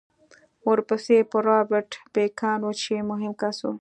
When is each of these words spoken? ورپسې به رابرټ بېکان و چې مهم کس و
ورپسې 0.69 1.17
به 1.29 1.39
رابرټ 1.47 1.91
بېکان 2.13 2.59
و 2.67 2.71
چې 2.81 2.93
مهم 3.09 3.33
کس 3.41 3.57
و 3.63 3.69